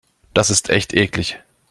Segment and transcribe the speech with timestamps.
[0.33, 1.39] Das ist echt eklig.